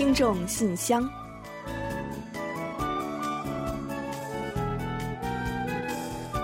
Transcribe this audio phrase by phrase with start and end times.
[0.00, 1.06] 听众信箱，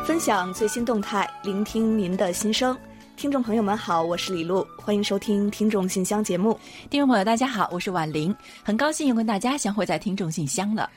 [0.04, 2.76] 分享最新动态，聆听您的心声。
[3.16, 6.60] 听众朋友们好，我是李璐，欢迎收听《听众信箱》节目。
[6.90, 10.90] 听众朋友大家好，我是婉玲，很高兴又跟大家相会在《听众信箱》了。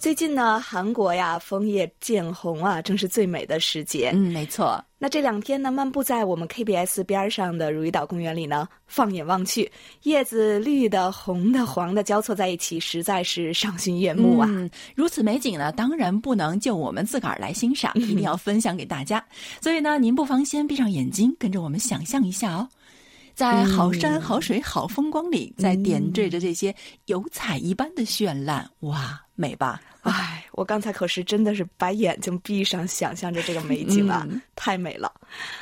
[0.00, 4.12] 最近呢，韩国呀枫叶渐红啊，正是最美的时节。
[4.14, 4.82] 嗯，没错。
[4.98, 9.70] 那这两天呢，漫步在我们 KBS 边上的如意岛公园里呢，放眼望去，
[10.04, 14.48] 叶子绿的、红的、黄的交错在一起，实在是赏心悦目啊。
[14.50, 19.22] 嗯，如此美景呢，当然不能就我们自个儿来欣赏， 一定要分享给大家。
[19.60, 22.66] 所以呢，您不妨先闭上眼睛，跟着我们想象一下哦，
[23.34, 26.74] 在好山好水好风光里，在点缀着这些
[27.04, 29.78] 油彩一般的绚烂，哇，美吧？
[30.10, 34.26] 唉，我刚才可是真的是把眼睛闭上，想象着这个美景啊，
[34.56, 35.12] 太美了。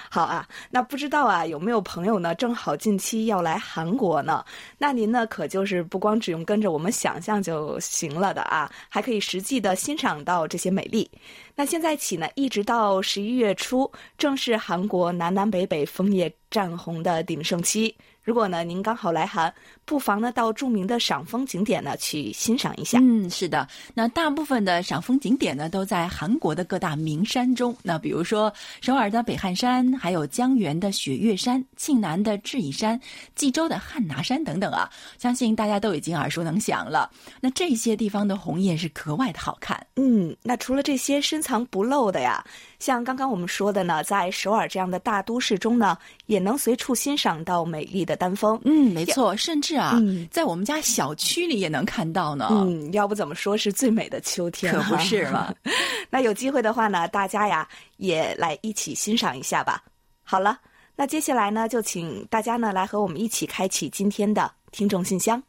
[0.08, 2.34] 好啊，那不知道啊，有没有朋友呢？
[2.36, 4.44] 正好近期要来韩国呢？
[4.78, 11.10] 那您呢，可就是不光只用跟着我们想象就行了的啊，还可以实际的欣赏到这些美丽。
[11.54, 17.94] 那现在起呢，一直到十一月初，正是韩国南南北北枫叶绽红的鼎盛期。
[18.22, 19.52] 如果呢，您刚好来韩，
[19.86, 22.98] 不妨呢到著名的赏枫景点呢去欣赏一下。
[23.00, 27.74] 嗯，是的，那大部分的赏枫景点呢都在韩国的各大名山中。
[27.82, 33.00] 那比如说首尔的北汉山，还有江原的雪岳山、庆南的智异山、
[33.34, 37.10] 济州的汉拿山等等啊，相信大家都已经耳熟能详了。
[37.40, 39.86] 那这些地方的红叶是格外的好看。
[39.96, 42.44] 嗯，那除了这些深藏不露的呀，
[42.78, 48.60] 像刚刚我们说的呢，在首尔这样的大都市中呢，也能随处欣赏到美丽的丹枫。
[48.64, 52.48] 嗯，没错，甚至啊，在我们家小区里也能看到呢。
[52.50, 54.72] 嗯，要不怎么说是最美的秋天？
[54.72, 55.52] 可不是嘛。
[56.08, 59.82] 那有机会的话呢，大家呀也来一起欣赏一下吧。
[60.22, 60.58] 好了，
[60.94, 65.42] 那接下来呢，就请大家呢来和我们一起开启今天的听众信箱。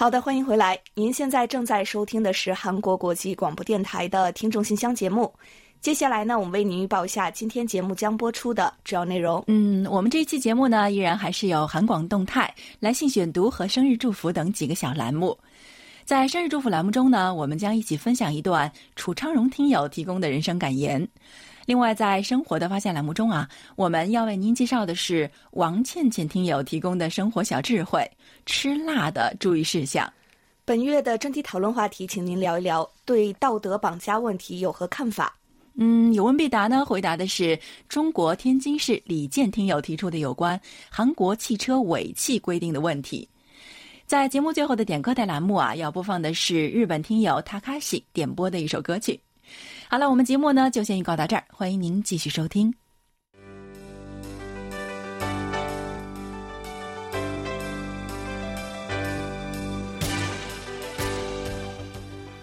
[0.00, 0.78] 好的，欢迎回来。
[0.94, 5.34] 您现在正在收听的是韩国国际广播电台的听众信箱节目。
[5.80, 9.42] 接下来呢，我们为您预报一下今天节目将播出的主要内容。
[9.48, 15.36] 嗯，我们这一期节目呢，依然还是有韩广动态、来信选读和生日祝福等几个小栏目。
[16.08, 21.06] 在生日祝福栏目中呢，我们将一起分享一段楚昌荣听友提供的人生感言。
[21.66, 23.46] 另外，在生活的发现栏目中啊，
[23.76, 28.10] 我们要为您介绍的是王倩倩听友提供的生活小智慧：
[28.46, 30.10] 吃辣的注意事项。
[30.64, 35.36] 本月的专题讨论话题，请您聊一聊对道德绑架问题有何看法？
[35.74, 36.86] 嗯，有问必答呢。
[36.86, 40.58] 回答的是中国天津市李健听友提出的有关
[40.88, 43.28] 韩国汽车尾气规定的问题。
[44.08, 49.20] 在节目最后的点歌带栏目啊，要播放的是日本听友 Takashi 点播的一首歌曲。
[49.86, 52.72] 好了，我们节目呢就先预告到这儿，欢迎您继续收听。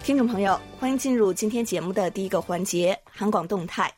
[0.04, 3.92] 听众朋友，欢迎进入今天节目的第一个环节——韩广动态。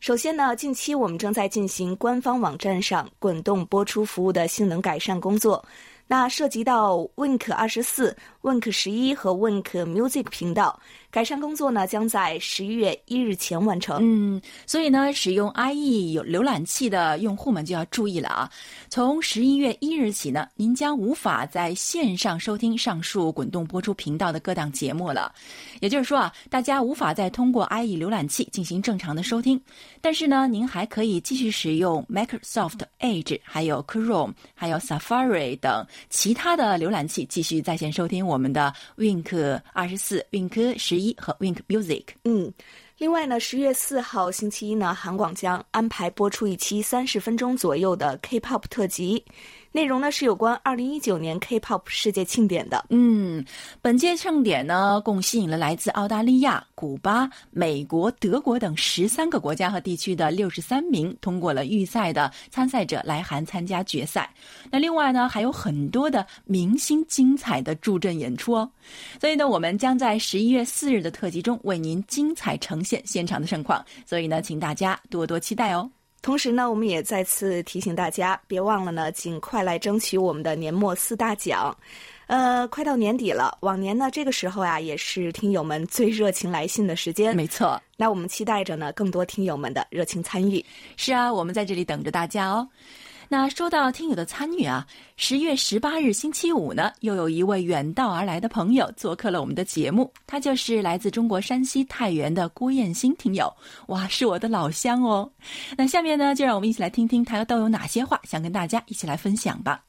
[0.00, 5.64] 首先呢，近期我们正在进行官方网站上滚动播出服务的性能改善工作。
[6.06, 10.78] 那涉及到 Wink 二十四、Wink 十一和 Wink Music 频道
[11.10, 14.00] 改善工作呢，将在十一月一日前完成。
[14.02, 18.50] 嗯，所以呢，使用 IE 有浏览器的用户们就要注意了啊！
[18.90, 25.32] 从十一月一日起呢，您将无法在线上收听上述滚动播出频道的各档节目了。
[25.80, 29.58] 也就是说啊，大家无法再通过 IE 浏览器进行正常的收听，
[30.02, 35.86] 但是呢，您还可以继续使用 Microsoft Edge、还有 Chrome、还有 Safari 等。
[36.10, 42.04] 其他的浏览器继续在线收听我我们的 Wink 二十四、Wink 十一和 Wink Music。
[42.24, 42.52] 嗯，
[42.98, 49.24] 另外呢，十月四号星期一呢，韩广将安排播出一期三十分钟左右的 K-pop 特辑。
[49.74, 52.86] 内容呢是有关二零一九年 K-pop 世界庆典的。
[52.90, 53.44] 嗯，
[53.82, 64.32] 本届庆典呢，共吸引了来自澳大利亚、古巴、美国、德国等十三个国家和地区的六十三名通过了预赛的参赛者来韩参加决赛。
[64.70, 68.70] 那另外呢，还有很多的明星精彩的助阵演出哦。
[69.20, 73.84] 所以呢，我们将在十一月四日的特辑中为您精彩呈现现场的盛况。
[74.06, 75.90] 所以呢，请大家多多期待哦。
[76.24, 81.76] 同时呢，我们也再次提醒大家，别忘了呢，尽快来争取我们的年末四大奖。
[82.28, 87.36] 呃，快到年底了，往年呢这个时候啊，也是听友们最热情来信的时间。
[87.36, 90.64] 没错，那我们期待着呢，更多听友们的热情参与。
[90.96, 92.66] 是啊，我们在这里等着大家哦。
[93.36, 94.86] 那说到听友的参与啊，
[95.16, 103.52] 十月十八日星期五呢，又有一位远道而来的朋友做客了我们的节目，他就是来自中国山西太原的郭艳新听友。
[103.88, 105.28] 哇，是我的老乡哦。
[105.76, 109.82] 那下面呢，就让我们一起来听听他都有哪些话想跟大家一起来分享吧。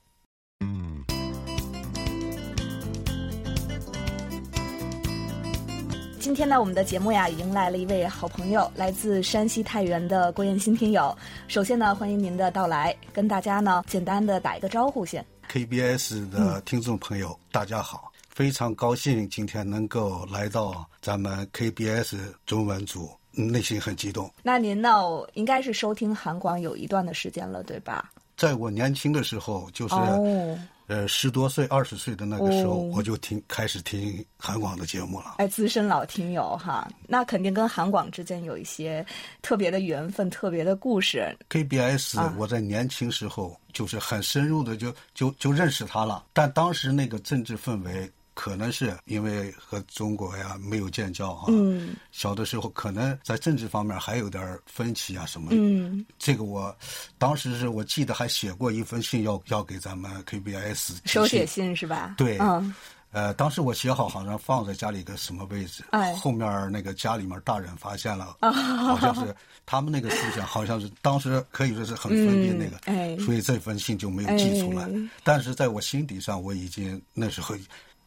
[6.26, 11.16] 今天呢，我们的节目呀，迎来了一位好朋友，来自山西太原的郭艳新听友。
[11.48, 15.24] 首先呢，欢迎您的到来，跟大家呢简单的打一个招呼先。
[15.52, 22.16] KBS 的听众朋友，大家好，非常高兴今天能够来到咱们 KBS
[22.48, 24.28] 中文组，内心很激动。
[24.42, 24.92] 那您呢，
[25.36, 28.10] 应该是收听韩广有一段的时间了，对吧？
[28.36, 35.36] 在我年轻的时候，就是、哦，呃十多岁、二十岁的那个时候，哦我就听开始听韩广的节目了。
[35.38, 39.06] 哎，资深老听友哈，那肯定跟韩广之间有一些
[39.42, 41.36] 特别的缘分、特别的故事。
[41.50, 48.12] KBS，、啊我在年轻时候就是很深入的就就就认识他了，但当时那个政治氛围。
[48.36, 51.96] 可能是因为和中国呀没有建交啊、嗯。
[52.12, 55.56] 小的时候可能在政治方面还有点分歧啊什么的。
[55.58, 56.76] 嗯，这个我
[57.18, 62.14] 当时是我记得还写过一封信要要给咱们 KBS 寄手写信是吧？
[62.18, 62.38] 对。
[62.40, 62.76] 嗯，
[63.12, 66.14] 呃，当时我写好，好像放在家里一个什么位置，哎。
[66.16, 69.34] 后面那个家里面大人发现了，好像是
[69.66, 73.18] 他们那个思想，好像是当时可以说是很分别那个，嗯哎。
[73.24, 74.84] 所以这封信就没有寄出来。
[74.84, 75.10] 哎。
[75.24, 77.56] 但是在我心底上，我已经那时候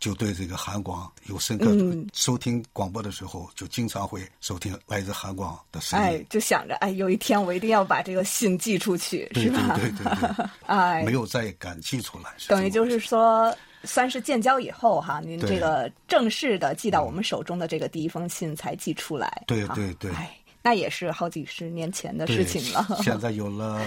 [0.00, 6.04] 就对这个韩广有深刻的、嗯收听广播的时候，就经常会收听来自韩广的声音。
[6.04, 9.76] 哎，就想着哎，有一天我一定要把这个信寄出去，是吧？
[9.76, 13.54] 对对对对， 哎，没有再敢寄出来，等于就是说，
[13.84, 19.42] 算是建交以后哈，您这个正式的寄到我们手中的这个第一封信才寄出来。
[19.46, 22.86] 对对对哎，那也是好几十年前的事情了。
[23.02, 23.80] 现在有了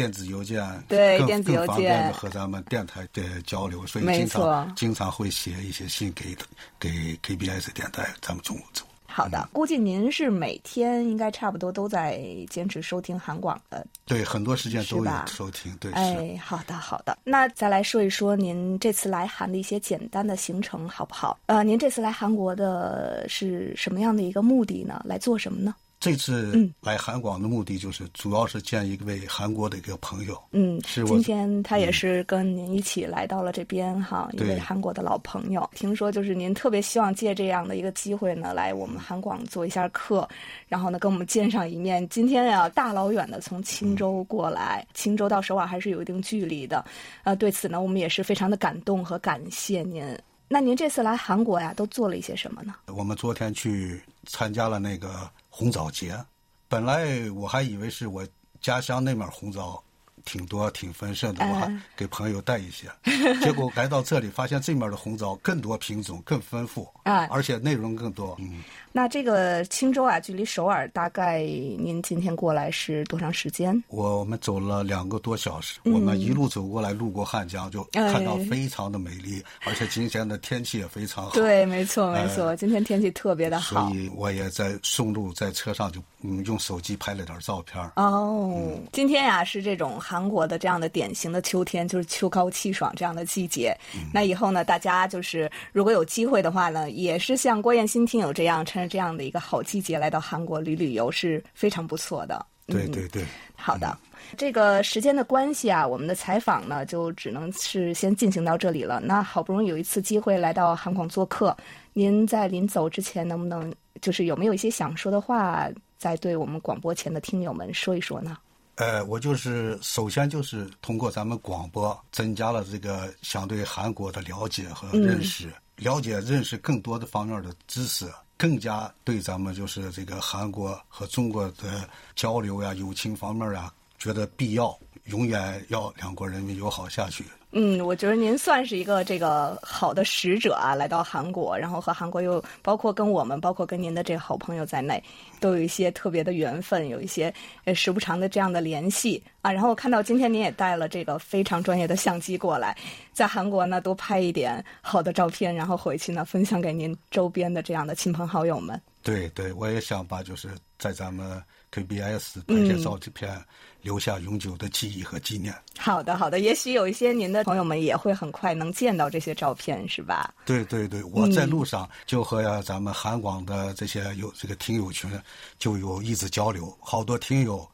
[0.00, 6.34] 电子邮件，对电子邮件更方便的和咱们电台的交流，所以经常经常会写一些信给
[6.78, 6.90] 给
[7.22, 8.84] KBS 电台，咱们中午组。
[9.12, 13.84] 好的，估计您是每天应该差不多都在坚持收听韩广的。
[14.06, 15.96] 对，很多时间都有收听，对，是。
[15.98, 17.18] 哎，好的好的。
[17.24, 21.36] 那再来说一说您这次来韩的一些简单的行程好不好？
[21.46, 25.02] 呃，您这次来韩国的是什么样的一个目的呢？
[25.04, 25.74] 来做什么呢？
[26.00, 30.42] 这次嗯来韩广的目的就是，主要是见一位韩国的一个朋友。
[30.52, 35.68] 嗯，是我今天他也是跟您一起来到了这边哈，一位韩国的老朋友。
[35.74, 40.26] 听说就是您特别希望借这样的一个机会呢，来我们韩广做一下客，
[40.68, 42.08] 然后呢跟我们见上一面。
[42.08, 46.82] 今天呀，大老远的从青州过来，青州到首尔还是有一定距离的，
[47.24, 50.02] 呃，对此呢，我们也是非常的感动和感谢您。
[50.48, 52.74] 那您这次来韩国呀，都做了一些什么呢？
[52.86, 56.24] 我们昨天去参加了那个红枣节，
[56.68, 58.26] 本来我还以为是我
[58.60, 59.82] 家乡那面红枣
[60.24, 62.88] 挺多、挺丰盛的，我还嗯给朋友带一些。
[63.42, 68.36] 结果来到这里，发现这面的红枣更多品种、更丰富，啊而且内容更多。
[68.38, 68.62] 嗯，
[68.92, 73.82] 那这个青州啊，距离首尔大概您今天过来是多长时间？
[73.88, 81.30] 我们走了两个多小时，我们一路走过来，路过汉江，就看到非常的美丽，而且今天的天气也非常好。
[81.32, 83.96] 对，没错，没错，今天天气特别的好所。
[83.96, 87.92] 以我也在顺路在车上就嗯用手机拍了点照片儿。
[87.96, 88.60] 哦，
[88.92, 93.72] 今天呀是这种韩国的这样的典型的秋天，就是秋高气爽这样的季节。
[94.12, 102.44] 那以后呢，大家就是如果有机会的话呢，也是像郭燕新听友这样，趁着这样的一个好季节来到韩国旅旅游是非常不错的。
[102.66, 103.24] 嗯对对对，
[103.56, 103.98] 好的，
[104.36, 109.00] 这个时间的关系啊，我们的采访呢就只能是先进行到这里了。
[109.00, 111.56] 那好不容易有一次机会来到韩广做客，
[111.92, 115.68] 您在临走之前，能不能就是有没有一些想说的话，
[115.98, 118.38] 再对我们广播前的听友们说一说呢？
[118.80, 137.26] 呃，我就是首先就是通过咱们广播增加了这个相对韩国的了解和认识，了解认识更多的方面的知识，更加对咱们就是这个韩国和中国的交流呀、友情方面啊，觉得必要，永远要两国人民友好下去。
[137.52, 145.02] 嗯，我觉得您算是一个这个好的使者啊，来到韩国，然后和韩国又包括跟我们，包括跟您的这个好朋友在内，
[145.40, 147.32] 都有一些特别的缘分，有一些
[147.64, 149.50] 呃时不常的这样的联系啊。
[149.50, 152.76] 然后我看到今天您也带了这个非常专业的相机过来，
[153.12, 158.80] 在韩国呢多拍一点好的照片，然后回去呢分享给您周边的这样的亲朋好友们。
[159.02, 161.42] 对对，我也想把就是在咱们
[161.72, 163.42] KBS 拍些照片，
[163.82, 165.54] 留下永久的记忆和纪念。
[165.78, 170.34] 好的，好的，也许有一些您的朋友们也会很快能见到这些照片，是吧？
[170.44, 175.10] 对对对，我在路上就和咱们韩广的这些有这个听友群
[175.58, 177.66] 就有一直交流，好多听友，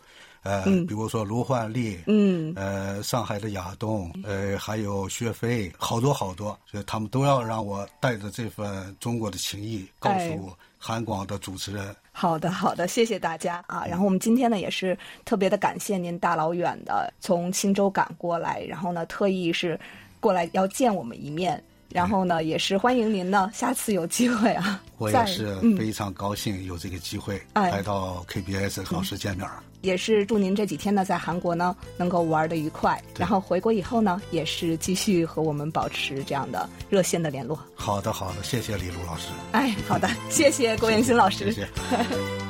[0.42, 10.52] 呃，比如说卢焕丽，嗯，呃，上海的亚东，呃，还有薛飞，好多好多，所以他们都要让我带着这份中国的情谊，告诉
[10.86, 11.94] 韩广的主持人。
[12.12, 13.84] 好的，好的，谢谢大家啊。
[13.84, 19.78] 然后我们今天呢，也是特别的感谢您大老远的从青州赶过来，然后呢，特意是
[20.20, 21.60] 过来要见我们一面。
[21.90, 24.82] 然后呢，也是欢迎您呢，下次有机会啊。
[24.98, 29.46] 我也是非常高兴有这个机会来到 KBS 老师见面。
[29.82, 33.00] 也是祝您这几天呢，在韩国呢能够玩的愉快。
[33.16, 37.58] 然后回国以后呢，也是继续和我们保持这样的热线的联络。
[37.74, 39.28] 好的，好的，谢谢李璐老师。
[39.52, 41.52] 哎，好的，谢谢郭元新老师。
[41.52, 42.45] 谢谢。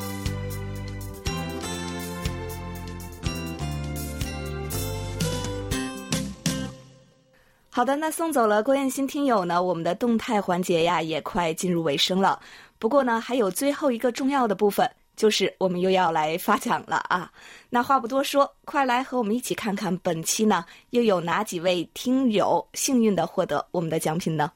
[7.76, 12.40] 好的，那送走了郭艳新听友呢，我们的动态环节呀也快进入尾声了。
[12.78, 17.30] 不过呢，还有最后一个重要的部分，就是我们又要来发奖了啊！
[17.68, 24.50] 那话不多说，快来和我们一起看看本期呢又有哪几位听友幸运的获得我们的奖品呢？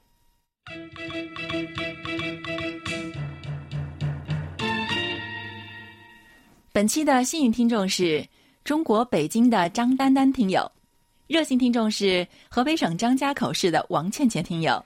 [6.72, 8.26] 本期的幸运听众是
[8.64, 10.72] 中国北京的张丹丹听友。
[11.30, 14.84] 热心听众是河北省张家口市的王倩倩听友。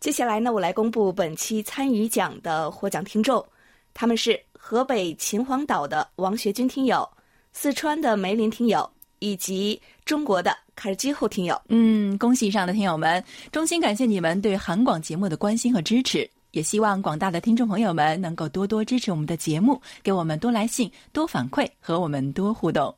[0.00, 3.44] 接下来呢，我来公布本期参与奖的获奖听众，
[3.92, 7.06] 他们是河北秦皇岛的王学军听友、
[7.52, 11.60] 四川的梅林听友以及中国的卡尔基后听友。
[11.68, 13.22] 嗯，恭喜以上的听友们，
[13.52, 22.96] 衷心感谢你们对韩广节目的关心和支持，也希望广大的听众朋友们能够多多支持我们的节目，给我们多来信、多反馈和我们多互动。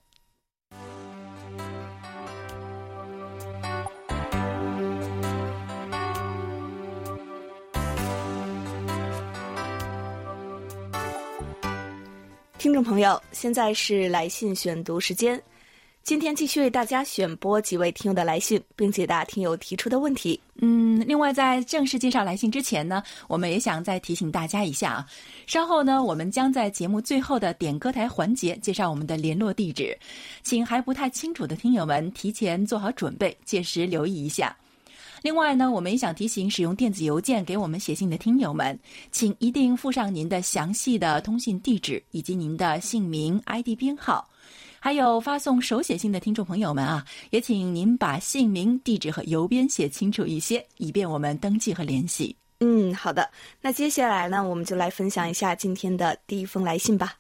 [12.76, 15.42] 众朋友，现在是来信选读时间。
[16.02, 20.38] 今天继续为大家选播几位听友的来信，并解答听友提出的问题。
[20.56, 25.06] 嗯，另外在正式介绍来信之前呢，我们也想再提醒大家一下啊，
[25.46, 29.98] 稍后呢，我们将在节目最后的点歌台环节介绍我们的联络地址，
[30.42, 34.54] 请还不太清楚的听友们提前做好准备，届时留意一下。
[35.22, 38.78] 另外呢，我们也想提醒使用电子邮件给我们写信的听友们，
[39.10, 44.28] 请一定附上您的详细的通信地址以及您的姓名、ID 编号。
[44.78, 52.36] 还有发送手写信的听众朋友们啊，也请您把姓名、地址和邮编写清楚一些，以便我们登记和联系。
[52.60, 53.28] 嗯，好的。
[53.60, 57.16] 那接下来呢，我们就来分享一下今天的第一封来信吧。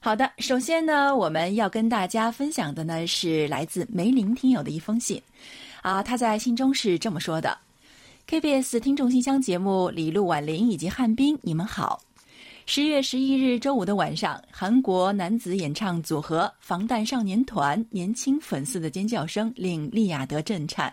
[0.00, 5.22] 好的，首先呢，我们要跟大家分享的呢是来自梅林听友的一封信。
[5.82, 7.56] 啊，他在信中是这么说的
[8.28, 12.00] ：“KBS 听众信箱节目，李璐、婉玲以及汉斌，你们好。
[12.66, 20.92] 十月十一日周五的晚上，韩国男子演唱组合防弹少年团年轻粉丝的尖叫声令利雅得震颤。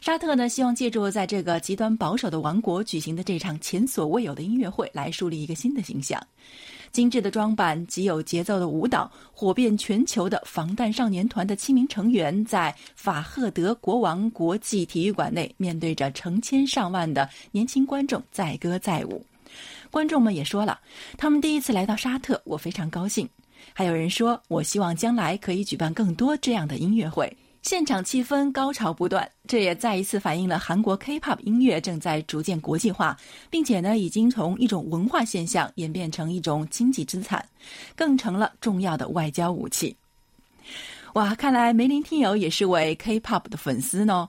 [0.00, 6.20] 沙特呢，希望借助在这个极端保守的王国举行的这场前所未有的音乐会，来树立一个新的形象。”
[6.92, 19.22] 精致的装扮，极有节奏的舞蹈，火遍全球的防弹少年团的七名成员，在法赫德国王国际体育馆内，面对着成千上万的年轻观众，载歌载舞。
[19.90, 20.78] 观众们也说了，
[21.18, 23.28] 他们第一次来到沙特，我非常高兴。
[23.74, 27.36] 还有人说，我希望将来可以举办更多这样的音乐会。
[27.66, 33.18] 现场气氛高潮不断，这也再一次反映了韩国 K-pop 音乐正在逐渐国际化，
[33.50, 37.44] 并且呢，已经从一种文化现象演变成一种经济资产，
[37.96, 39.96] 更成了重要的外交武器。
[41.14, 44.28] 哇，看来梅林听友也是位 K-pop 的粉丝呢。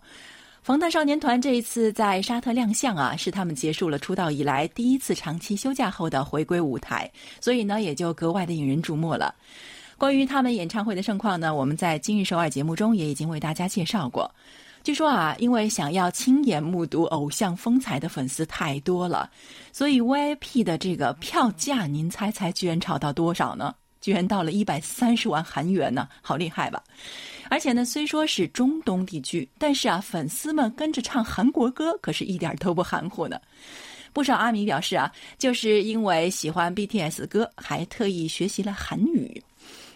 [0.63, 9.35] 防弹少年团这一次在沙特亮相啊，是他们结束了出道以来第一次长期休假后的回归舞台，所以呢，也就格外的引人注目了。
[9.97, 14.29] 关于他们演唱会的盛况呢，我们在今日首尔节目中也已经为大家介绍过。
[14.83, 19.29] 据说啊，因为想要亲眼目睹偶像风采的粉丝太多了，
[19.73, 23.73] 所以 VIP 的这个票价，您猜猜居然炒到多少呢？
[23.99, 26.81] 居然到了一百三十万韩元呢，好厉害吧？
[27.49, 33.41] 而且呢，虽说是中东地区，但是啊，粉丝们跟着唱韩国歌，可是一点都不含糊呢。
[34.13, 39.41] 不少阿米表示啊，就是因为喜欢 BTS 歌，还特意学习了韩语。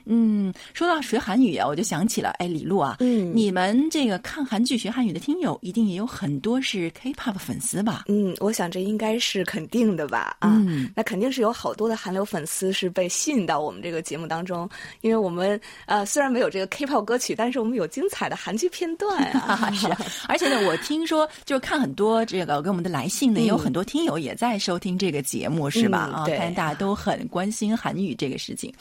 [0.05, 8.05] 嗯，说到学韩语啊，我就想起了，哎，李璐啊，嗯，你们这个看韩剧学韩语的听友，一定也有很多是 K-pop 粉丝吧？
[8.07, 10.35] 嗯，我想这应该是肯定的吧？
[10.39, 10.59] 啊，
[10.95, 14.67] 那肯定是有好多的韩流粉丝是被吸引到我们这个节目当中，
[15.01, 19.71] 因为我们呃虽然没有这个 K-pop 歌曲，但是我们有精彩的韩剧片段啊。
[19.77, 19.87] 是，
[20.27, 26.09] 而且呢，我听说就是看很多这个给我们的来信呢，也有很多听友也在收听这个节目，是吧？
[26.11, 28.73] 啊，看大家都很关心韩语这个事情。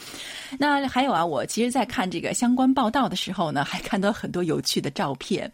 [0.58, 1.09] 那还有。
[1.10, 5.50] 啊，我其实，在看这个相关报道的时候呢，还看到很多有趣的照片。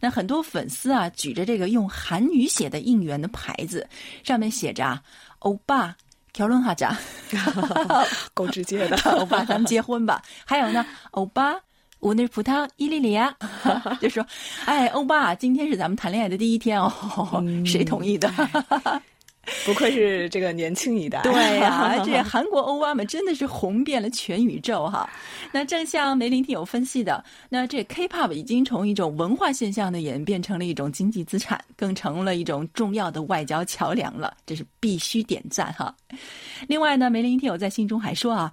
[0.00, 3.88] 那很多粉丝啊，举着这个用韩语写的应援的牌子，
[4.24, 5.00] 上面写着
[5.40, 5.96] “欧巴”。
[6.32, 6.96] 条论哈长，
[8.34, 10.22] 够直接的， 欧巴，咱们结婚吧。
[10.44, 11.56] 还有呢，欧巴，
[11.98, 13.34] 我那是葡萄伊利里亚，
[14.00, 14.24] 就说，
[14.64, 18.32] 哎，欧巴，今天是咱们谈恋爱的第一天哦，谁同意的？
[19.64, 25.08] 不愧是这个年轻一代，对啊， 这韩国欧巴们真的是红遍了全宇宙哈。
[25.50, 35.94] 那正像梅林听友分析的，那这 K-pop 已经从一种文化现象的演变成了一种经济资产，更成了一种重要的外交桥梁了，这是必须点赞哈。
[36.68, 38.52] 另外呢，梅林听友在信中还说啊，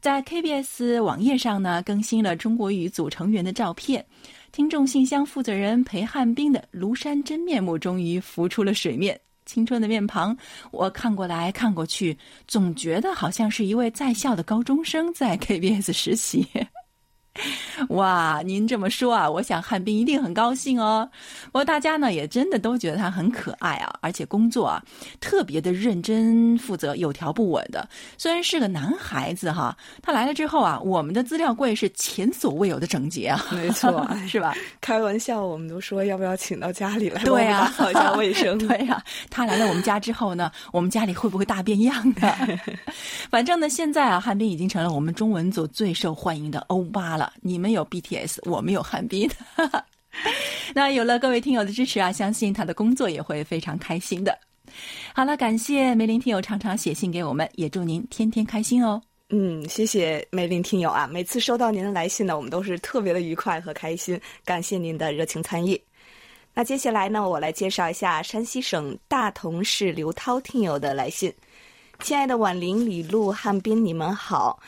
[0.00, 4.04] 在 KBS 网页上呢更新了中国语组成员的照片，
[4.50, 9.20] 听众信箱负责人裴汉斌的庐山真面目终于浮出了水面。
[9.52, 10.34] 青春的面庞，
[10.70, 12.16] 我看过来看过去，
[12.48, 16.48] 总觉得好像是一位在校的高中生在 KBS 实习。
[17.88, 21.08] 哇，您这么说啊，我想汉斌一定很高兴哦。
[21.46, 24.82] 不过大家呢也真的都觉得他很可爱啊，而且工作啊
[25.20, 27.88] 特别的认真负责，有条不紊的。
[28.18, 34.54] 虽然是个男孩子哈，他来了之后啊，我们的资料柜是前所未有的整洁啊，没错， 是吧？
[34.82, 38.58] 开玩笑，我们都说要不要请到家里来，对呀，打扫一下卫生。
[38.58, 42.36] 对呀，他来了我们家之后呢，我们家里会不会大变样的？
[43.30, 47.21] 反正呢，现在啊，汉斌已经成了我们中文组最受欢迎的欧巴了。
[47.40, 49.28] 你们有 BTS，我们有汉斌。
[50.74, 54.38] 那有了各位听友的支持啊，相信他的工作也会非常开心的。
[55.14, 59.02] 好了，感谢梅林听友常常写信给我们，也祝您天天开心哦。
[59.30, 64.18] 嗯，谢谢梅林听友啊，每次收到您的来信呢，我们都是特别的愉快和开心。
[64.44, 65.80] 感谢您的热情参与。
[66.54, 71.32] 那接下来呢，我来介绍一下山西省大同市刘涛听友的来信。
[72.00, 74.58] 亲爱的婉玲、李璐、汉斌，你们好。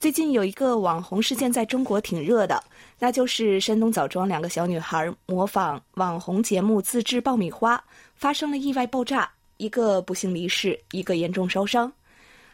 [0.00, 2.64] 最近有一个网红事件在中国挺热的，
[2.98, 11.92] 那就是山东枣庄两个小女孩模仿网红节目自制爆米花，发生了意外爆炸，一个不幸离世，一个严重烧伤。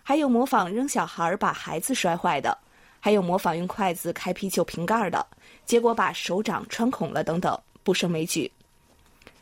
[0.02, 2.58] 还有模仿扔小孩把孩子摔坏的，
[2.98, 5.24] 还有模仿用筷子开啤酒瓶盖的，
[5.64, 8.50] 结果把手掌穿孔了等等，不胜枚举。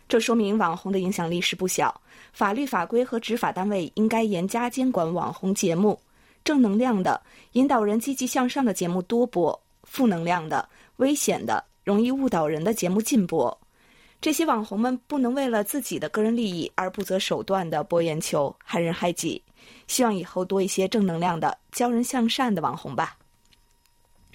[0.06, 1.98] 这说明网红的影响力是不小，
[2.34, 5.98] 法律法规和执法单位应该严加监管网红节目。
[6.44, 7.20] 正能量的、
[7.52, 13.56] 引导人积极向上的节目多播，负能量的、危险的、容易误导人的节目禁播。
[14.20, 19.42] 这些网红们不能为了自己的个人利益而不择手段的博眼球、害人害己。
[19.86, 23.16] 希望以后多一些正能量的、教人向善的网红吧。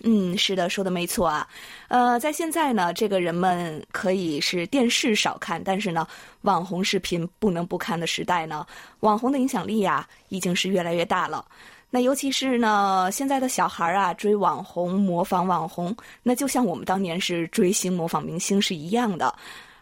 [0.04, 1.48] 嗯，是的，说的没错啊。
[1.88, 6.08] 呃，在现在呢，这个人们可以是电视少看，但是呢，
[6.42, 8.66] 网红视频不能不看的时代呢，
[9.02, 11.46] 网红的影响力呀，已经是越来越大了。
[11.90, 19.34] 那尤其是呢，现在的小孩啊，追网红、模仿网红，那就像我们当年是追星、模仿明星是一样的。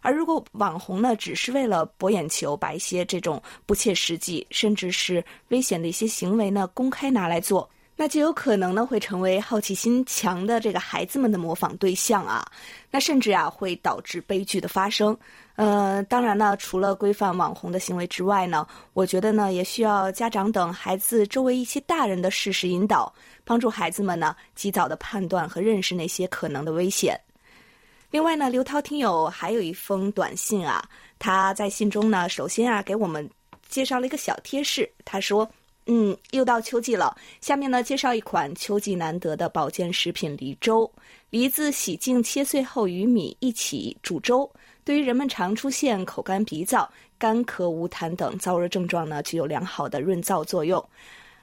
[0.02, 7.70] 而如果网红呢，只是为了博眼球，把一些这种不切实际，甚至是危险的一些行为呢，公开拿来做。
[8.00, 12.46] 那就有可能呢，会成为好奇心强的这个孩子们的模仿对象啊，
[12.92, 15.18] 那甚至啊，会导致悲剧的发生。
[15.56, 23.12] 呃，当然呢，除了规范网红的行为之外呢，我觉得呢，也需要家长等孩子周围一些大人的适时引导，
[23.44, 27.20] 帮助孩子们呢，及早的判断和认识那些可能的危险。
[28.12, 33.28] 另外呢，刘涛听友还有一封短信啊，他在信中呢，首先啊，给我们
[33.68, 35.50] 介绍了一个小贴士，他说。
[35.90, 37.16] 嗯，又到秋季了。
[37.40, 40.90] 下面呢，介绍一款秋季难得的保健食品——梨粥。
[41.30, 44.50] 梨子洗净切碎后，与米一起煮粥，
[44.84, 50.84] 对于人们常出现口干鼻燥、干咳无痰等燥热症状呢，具有良好的润燥作用。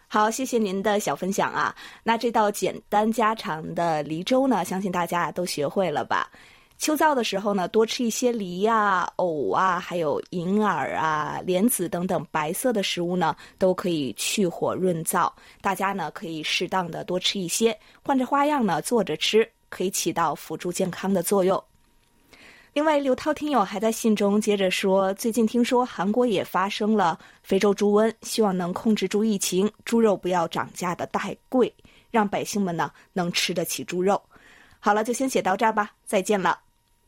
[0.08, 1.74] 好，谢谢您的小分享啊。
[2.02, 6.30] 那这道简单家常的梨粥呢，相信大家都学会了吧？
[6.76, 15.32] 秋燥的时候呢，多吃一些梨呀、藕啊，还有银耳啊、莲子等等白色的食物呢，都可以去火润燥。
[15.62, 21.62] 大家呢可以适当的多吃一些，换着花样呢做着吃，可以起到辅助健康的作用。
[22.74, 31.72] 另外，刘涛听友还在信中接着说，最近听说韩国也发生了非洲猪瘟，希望能控制住疫情，猪肉不要涨价的太贵，
[32.10, 34.20] 让百姓们呢能吃得起猪肉。
[34.80, 36.58] 好了，就先写到这儿吧，再见了。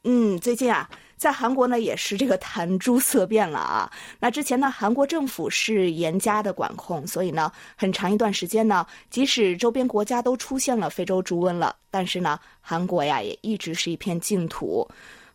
[0.04, 3.90] 嗯，最近啊，在韩国呢也是这个谈猪色变了啊。
[4.20, 14.88] 那之前呢，韩国政府是严加的管控，所以呢，很长一段时间呢，即使周边国家都出现了非洲猪瘟了，但是呢，韩国呀也一直是一片净土。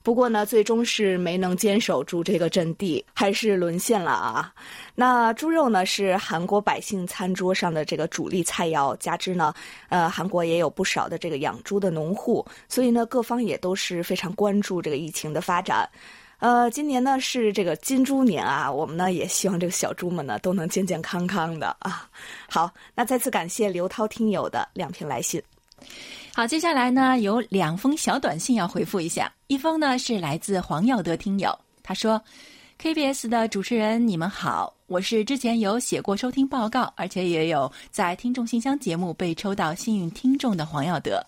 [0.03, 4.53] 不过呢，最终是没能坚守住这个阵地，还是沦陷了啊。
[4.95, 9.53] 那猪肉呢，是韩国百姓餐桌上的这个主力菜肴，加之呢，
[9.89, 15.87] 呃，韩国也有不少的这个养猪的农户，所以呢，各方也都是非常关注这个疫情的发展。
[16.39, 22.09] 呃，今年呢是这个金猪年啊，我们呢也希望这个小猪们呢都能健健康康的啊。
[22.49, 25.39] 好，那再次感谢刘涛听友的两篇来信。
[26.33, 32.21] 好，接下来呢有两封小短信要回复一下，一封呢是来自黄耀德听友，他说
[32.79, 41.21] ：“KBS 的主持人你们好，我是之前有写过收听报告，而且也有在听众信箱节目被抽到幸运听众的黄耀德。”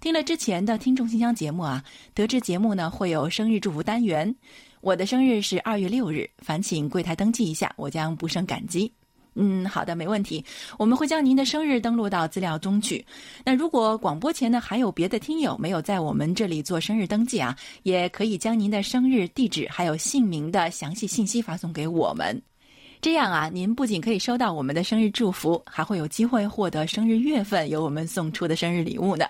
[0.00, 1.82] 听了之前的听众信箱节目啊，
[2.14, 4.32] 得知节目呢会有生日祝福单元。
[4.80, 8.92] 我的生日是二月六日，烦请柜台登记一下，我将不胜感激。
[9.36, 10.44] 嗯，好的，没问题，
[10.78, 13.04] 我们会将您的生日登录到资料中去。
[13.44, 22.40] 那如果广播前呢还有别的听友没有在我们这里做生日登记啊，也可以将您的生日地址还有姓名的详细信息发送给我们。
[23.02, 29.26] 这样啊，您不仅可以收到我们的生日祝福，还会有机会获得生日月份由我们送出的生日礼物呢。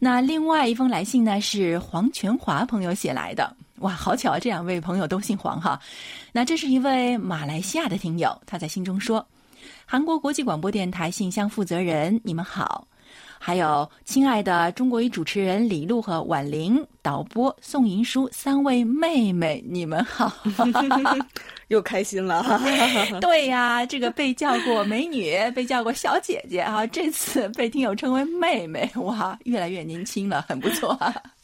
[0.00, 3.56] 那另外一封来信呢，是黄全华朋友写来的。
[3.80, 5.80] 哇，好巧啊，这两位朋友都姓黄哈。
[6.32, 9.26] 那这是一位马来西亚的听友，他在信中说
[9.86, 12.86] ：“韩国国际广播电台信箱负责人，你们好。”
[13.40, 20.30] 还有亲爱的中国语主持人李璐和婉玲，导播宋银书三位妹妹，你们好，
[21.68, 22.44] 又开心了。
[23.22, 30.98] 对呀，这个被叫过美女，被叫过小姐姐啊，这次被听友称为妹妹，哇，越来越年轻了，很不错。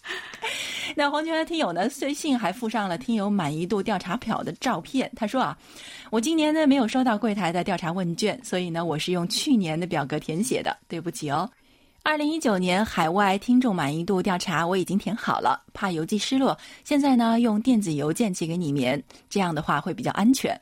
[0.95, 5.11] 那黄泉的听友呢，随信还附上了听友满意度调查表的照片。
[5.17, 5.57] 他说啊，
[6.11, 11.51] 我今年呢没有收到柜台的调查问卷，所以呢我是用去年的表格填写的，对不起哦。
[12.03, 20.61] 二零一九年海外听众满意度调查我已经填好了，怕邮寄失落，现在呢用电子邮件寄给你们，这样的话会比较安全。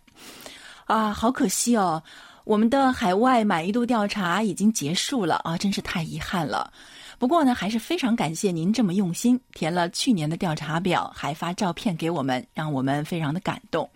[0.85, 2.01] 啊，好可惜哦，
[2.45, 6.73] 我们的海外满意度调查已经结束了啊，真是太遗憾了。
[7.23, 13.89] 不过呢，还是非常感谢您这么用心，填了去年的调查表，还发照片给我们，让我们非常的感动。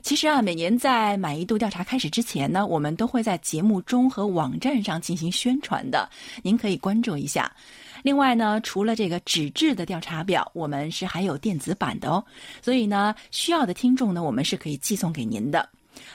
[0.00, 6.08] 其实啊，每年在满意度调查开始之前呢，我们都会在节目中和网站上进行宣传的，
[6.44, 7.50] 您可以关注一下。
[8.04, 12.24] 另外呢，除了这个纸质的调查表，我们是还有电子版的哦。
[12.62, 15.68] 所以呢，需要的听众呢，我们是可以寄送给您的。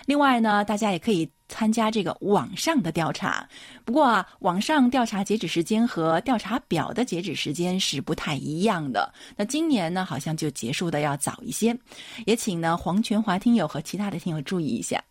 [0.06, 3.48] 另外呢，大家也可以参加这个网上的调查。
[3.86, 9.13] 不过啊，网上调查截止时间和调查表的截止时间是不太一样的。
[9.36, 11.78] 那今年呢，好像就结束的要早一些。
[12.26, 15.02] 也请呢黄全华听友和其他的听友注意一下。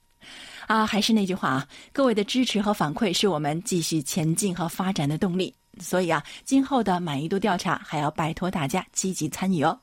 [0.67, 5.55] 啊，还是那句话啊，各位的支持和反馈是我们继续前进和发展的动力。
[5.79, 9.79] 所以啊，今后的满意度调查还要拜托大家积极参与哦。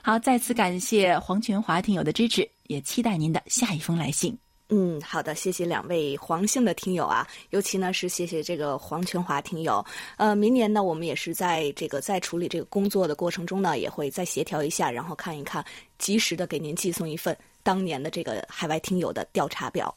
[0.00, 2.48] 好，再次感谢黄全华听友的支持。
[2.72, 4.36] 也期待您的下一封来信。
[4.74, 9.84] 嗯，好的，谢谢两位黄姓的听友啊，尤其呢是谢谢这个黄全华听友。
[10.16, 15.62] 呃，明年呢，我们也是在这个在处理这个工作的过程中呢，也会再协调一下，然后看一看，
[15.98, 19.94] 及时的给您寄送一份当年的这个海外听友的调查表。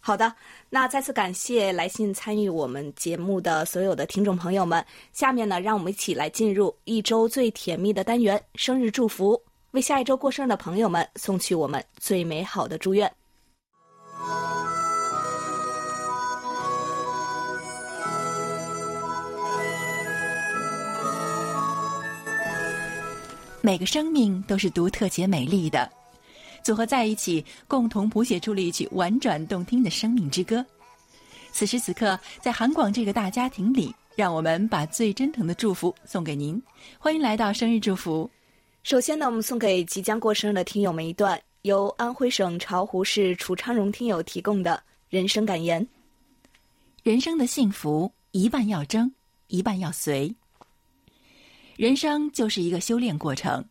[0.00, 0.34] 好的，
[0.68, 4.84] 那再次感谢来信参与我们节目的所有的听众朋友们。
[5.12, 9.40] 下面呢，让我们一起来进入一周最甜蜜的单元——生日祝福。
[9.72, 13.10] 为下一周过生日的朋友们送去我们最美好的祝愿。
[23.60, 25.90] 每个生命都是独特且美丽的，
[26.62, 30.64] 组合在一起，共同谱写出了一曲婉转动听的生命之歌。
[31.52, 36.62] 此时此刻，在韩广这个大家庭里，让我们把最真诚的祝福送给您。
[36.98, 38.30] 欢迎来到生日祝福。
[38.88, 45.86] 首先呢，我们送给即将过生日的听友们一段由安徽省巢湖市楚昌荣听友提供的人生感言：
[47.02, 49.12] 人生的幸福一半要争，
[49.48, 50.34] 一半要随。
[51.76, 53.62] 人生就是一个修炼过程，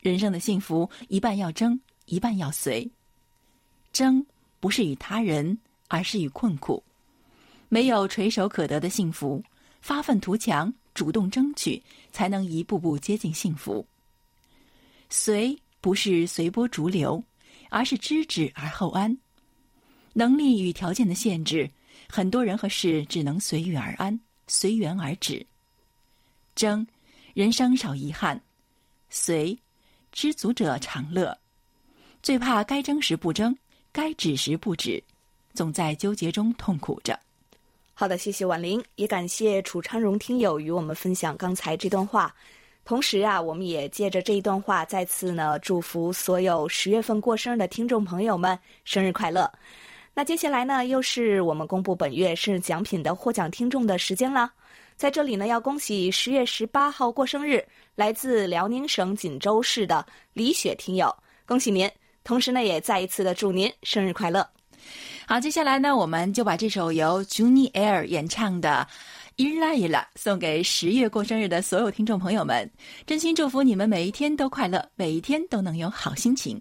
[0.00, 2.86] 人生的幸福一半要争，一半要随。
[3.90, 4.26] 争
[4.60, 6.84] 不是与他人，而是与困苦。
[7.70, 9.42] 没有垂手可得的幸福，
[9.80, 13.86] 发愤图强，主动争取，才能一步步接近幸福。
[15.10, 17.22] 随不是随波逐流，
[17.70, 19.16] 而是知止而后安。
[20.12, 21.70] 能力与条件的限制，
[22.08, 25.46] 很多人和事只能随遇而安，随缘而止。
[26.54, 26.86] 争，
[27.34, 28.36] 人生少遗憾；
[29.10, 29.56] 随，
[30.10, 31.38] 知足者常乐。
[32.20, 33.56] 最怕该争时不争，
[33.92, 35.02] 该止时不止，
[35.54, 37.18] 总在纠结中痛苦着。
[37.94, 42.34] 好的，谢谢婉玲，也感谢楚昌荣听友与我们分享刚才这段话。
[42.88, 49.52] 同时啊，我们也借着这一段话，再次呢祝福所有十月份过生日的听众朋友们生日快乐。
[50.14, 54.50] 那接下来呢，又是我们公布本月生日奖品的获奖听众的时间了。
[54.96, 57.62] 在这里呢，要恭喜十月十八号过生日，
[57.94, 61.90] 来自辽宁省锦州市的李雪听友，恭喜您！
[62.24, 64.48] 同时呢，也再一次的祝您生日快乐。
[65.26, 68.88] 好，接下来呢，我们就把这首由 Juni Air 演唱的
[69.40, 72.68] 《伊拉伊拉》送给十月过生日的所有听众朋友们，
[73.06, 76.60] 真心祝福你们每一天都快乐，每一天都能有好心情。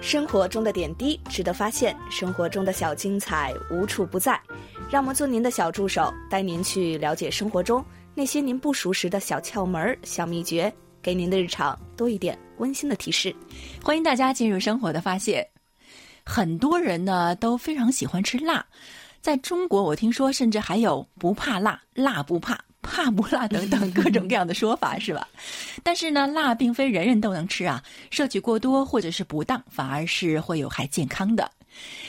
[0.00, 4.40] 生活中的点滴值得发现，生活中的小精彩无处不在。
[4.88, 7.84] 让我们做您的小助手，带您去了解生活中
[8.14, 10.72] 那些您不熟识的小窍门、小秘诀，
[11.06, 13.32] 给您的日常多一点温馨的提示。
[13.80, 15.46] 欢迎大家进入生活的发现。
[16.24, 18.66] 很多人呢都非常喜欢吃辣，
[19.20, 22.58] 在中国我听说甚至还有不怕辣、辣不怕。
[22.82, 25.26] 怕不辣等等各种各样的说法是吧？
[25.82, 31.50] 但是呢，辣并非人人都能吃啊，摄取过多或者是不当，反而是会有害健康的。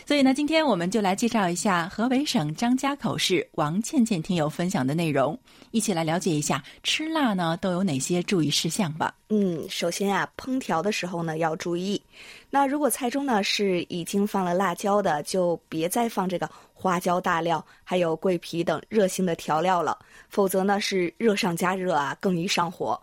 [0.06, 5.38] 所以呢，今天我们就来介绍一下河北省张家口市王倩倩听友分享的内容，
[5.72, 9.14] 一起来了解一下吃辣呢都有哪些注意事项吧。
[9.30, 12.02] 嗯，首先啊，烹调的时候呢要注意，
[12.50, 19.98] 那如果菜中呢是已经放了辣椒的，就别再放这个花椒、大料还有桂皮等热性的调料了，
[20.30, 22.98] 否则呢是热上加热啊，更易上火。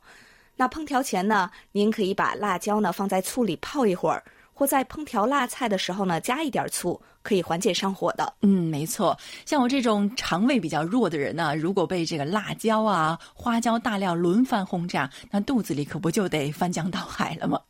[0.57, 4.25] 那烹调前呢，您可以把辣椒呢放在醋里泡一会儿。
[4.55, 8.33] 或在烹调辣菜的时候呢，加一点醋，可以缓解上火的。
[8.43, 9.19] 嗯，没错。
[9.45, 17.61] 像我这种肠胃比较弱的人呢，如果被这个辣椒啊、花椒、大料轮番轰炸，那肚子里可不就得翻江倒海了吗？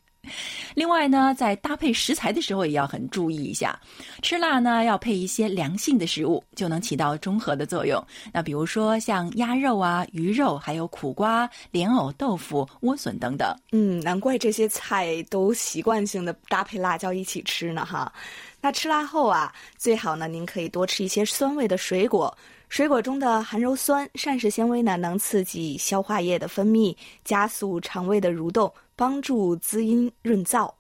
[0.74, 3.78] 另外呢，在搭配食材的时候也要很注意一下，
[4.22, 8.04] 吃辣呢要配一些凉性的食物，就能起到中和的作用。
[8.32, 13.54] 那比如说像鸭肉啊、鱼肉，还有苦瓜、莲藕、豆腐、莴笋等等。
[13.72, 18.12] 嗯，难怪这些菜都习惯性的搭配辣椒一起吃呢哈。
[18.60, 22.36] 那吃辣后啊，最好呢您可以多吃一些酸味的水果。
[22.70, 30.72] 水果中的含鞣酸、膳食纤维呢，能刺激消化液的分泌，加速肠胃的蠕动，帮助滋阴润燥。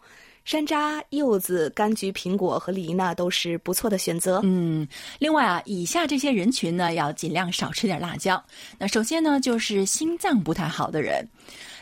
[0.44, 4.40] 山楂、柚子、柑橘、苹果和梨呢，都是不错的选择。
[4.44, 4.86] 嗯，
[5.18, 8.42] 另外啊，以下这些人群呢，要尽量少吃点辣椒。
[8.78, 11.26] 那首先呢，就是心脏不太好的人。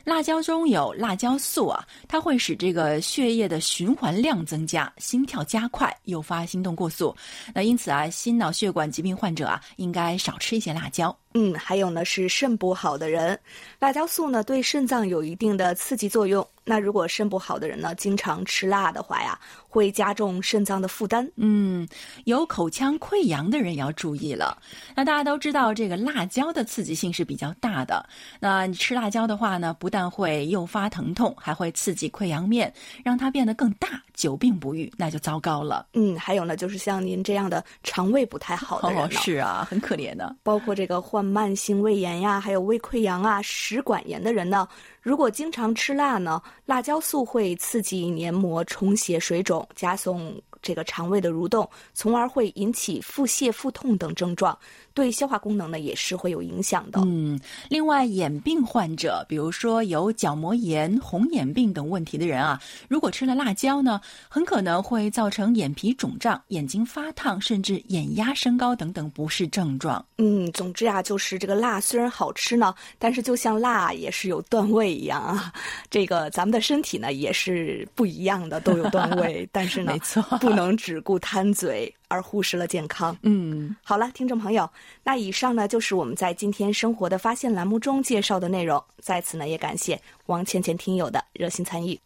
[0.04, 7.14] 辣椒中有辣椒素啊，它会使这个血液的循环量增加，心跳加快，诱发心动过速。
[7.52, 11.16] 那因此啊，心脑血管疾病患者啊，应该少吃一些辣椒。
[11.34, 13.38] 嗯，还有呢是肾不好的人，
[13.80, 16.46] 辣椒素呢对肾脏有一定的刺激作用。
[16.64, 21.28] 那如果肾不好的人呢，经常吃辣的话呀，会加重肾脏的负担。
[21.36, 21.86] 嗯，
[22.24, 24.56] 有口腔溃疡的人要注意了。
[24.94, 28.08] 那大家都知道，这个辣椒的刺激性是比较大的。
[28.38, 32.72] 那你吃辣椒的话呢，不但会诱发疼痛，还会刺激溃疡面，
[33.04, 35.86] 让它变得更大，久病不愈，那就糟糕了。
[35.94, 40.36] 嗯，还有呢，就是像您这样的肠胃不太好的人，是啊，很可怜的。
[40.42, 44.66] 包括这个患慢性胃炎呀，还有胃溃疡啊、食管炎的人呢。
[45.00, 54.56] 如果经常吃辣呢，辣椒素会刺激黏膜充血、水肿，加速这个肠胃的蠕动，从而会引起腹泻、腹痛等症状。
[54.94, 57.00] 对消化功能呢也是会有影响的。
[57.04, 70.04] 嗯，另外眼病患者，比如说有角膜炎、红眼病等问题的人啊，如果吃了辣椒呢，很可能会造成眼皮肿胀、眼睛发烫，甚至眼压升高等等不适症状。
[70.18, 75.52] 嗯，总之啊，就是这个辣虽然好吃呢，但是就像辣也是有段位一样啊，
[75.90, 81.92] 这个咱们的身体呢也是不一样的，都有段位， 但是呢，没错，不能只顾贪嘴。
[82.12, 83.16] 而忽视了健康。
[83.22, 84.68] 嗯，好了，听众朋友，
[85.02, 88.84] 那以上呢就是我们在今天生活的发现栏目中介绍的内容。
[88.98, 91.98] 在此呢，也感谢王倩倩听友的热心参与。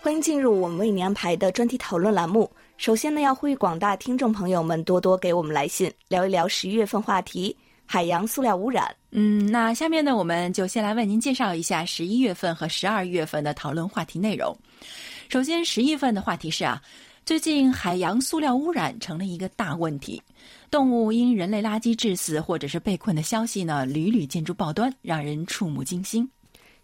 [0.00, 2.50] 欢迎进入我们为您安排的专题讨论栏目。
[2.78, 7.54] 首先呢，要呼吁广大听众朋友们多多给我们来信，聊一聊十一月份话题。
[7.86, 8.92] 海洋塑料污染。
[9.14, 14.56] 嗯，那下面呢，我们就先来为您介绍一下十一月份和十二月份的讨论话题内容。
[15.28, 16.80] 首先，十一月份的话题是啊，
[17.26, 20.22] 最近海洋塑料污染成了一个大问题，
[20.70, 26.26] 动物因人类垃圾致死或者是被困的消息呢，屡屡见诸报端，让人触目惊心。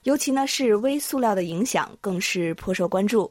[0.02, 3.30] 尤其呢，是微塑料的影响更是颇受关注。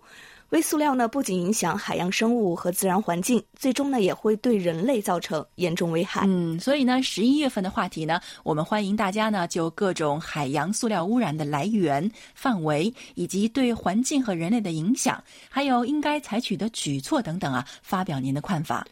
[0.52, 6.24] 微塑料呢，不仅影响海洋生物和自然环境，最终呢，也会对人类造成严重危害。
[6.26, 18.88] 嗯，所以呢，十一月份的话题呢，我们欢迎大家呢，就各种海洋塑料污染的来源、范围，以及对环境和人类的影响，还有应该采取的举措等等啊，发表您的看法。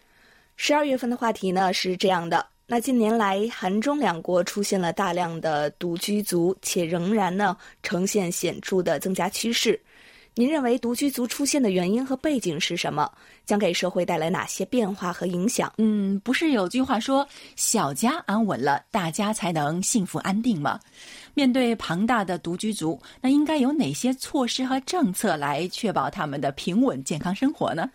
[0.57, 9.79] 十二月份的话题呢是这样的：那近年来，韩中两国出现了大量的独居族，且仍然呢呈现显著的增加趋势。
[10.37, 13.09] 您认为独居族出现的原因和背景是什么？
[13.45, 15.71] 将给社会带来哪些变化和影响？
[15.77, 20.77] 嗯，不是有句话说“小家安稳了，大家才能幸福安定”吗？
[21.35, 27.89] 面对庞大的独居族，那应该有哪些措施和政策来确保他们的平稳健康生活呢？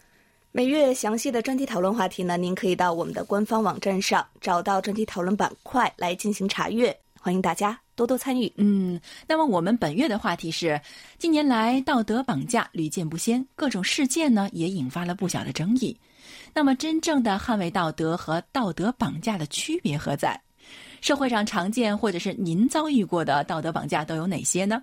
[0.51, 6.97] 每月详细的专题讨论话题呢，您可以到我们的官方网站上找到专题讨论板块来进行查阅。
[7.21, 8.51] 欢迎大家多多参与。
[8.57, 10.81] 嗯，那么我们本月的话题是：
[11.19, 15.95] 近年来道德绑架屡见不鲜，各种事件呢也引发了不小的争议。
[16.55, 20.41] 那么，真正的捍卫道德和道德绑架的区别何在？
[21.03, 24.81] 社会上常见或者是您遭遇过的道德绑架都有哪些呢？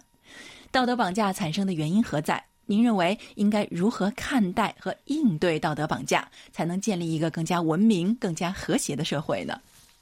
[0.69, 2.43] 道德绑架产生的原因何在？
[2.67, 9.59] 您认为应该如何看待和应对道德绑架，才能建立一个更加文明、更加和谐的社会呢？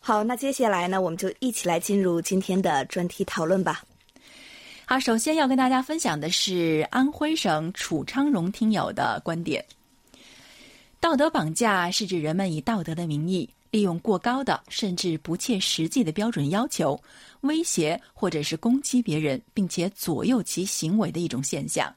[0.08, 3.84] 好，那接下来呢，我们就一起来进入今天的专题讨论吧。
[4.86, 9.66] 好，首先要跟大家分享的是安徽省楚昌荣听友的观点：
[11.00, 17.02] 道德绑架是指人们以道德的名义，利用过高的甚至不切实际的标准要求，
[17.42, 21.92] 威胁或者是攻击别人，并且左右其行为的一种现象。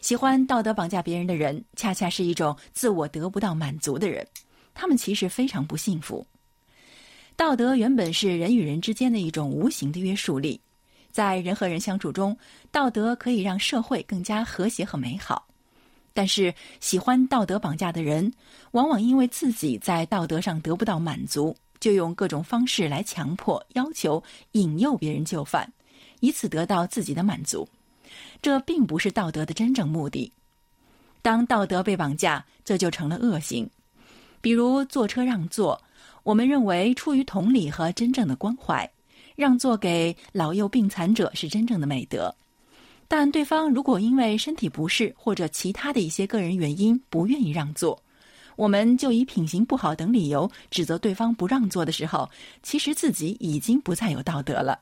[0.00, 4.26] 喜欢道德绑架别人的人，恰恰是一种自我得不到满足的人，
[4.72, 6.26] 他们其实非常不幸福。
[7.38, 10.60] 道德原本是人与人之间的一种无形的约束力，
[11.12, 12.36] 在人和人相处中，
[12.72, 15.46] 道德可以让社会更加和谐和美好。
[16.12, 18.32] 但是，喜欢道德绑架的人，
[18.72, 24.20] 往往因为自己在道德上得不到满足，就用各种方式来强迫、要求、
[24.52, 25.72] 引诱别人就范，
[26.18, 27.68] 以此得到自己的满足。
[28.42, 30.32] 这并不是道德的真正目的。
[31.22, 33.70] 当道德被绑架，这就成了恶行。
[34.40, 35.80] 比如坐车让座。
[36.28, 38.86] 我们认为，出于同理和真正的关怀，
[39.34, 42.34] 让座给老幼病残者是真正的美德。
[43.08, 47.98] 但对方如果因为身体不适或者其他的一些个人原因不愿意让座，
[48.56, 52.28] 我们就以品行不好等理由指责对方不让座的时候，
[52.62, 54.78] 其实自己已经不再有道德了。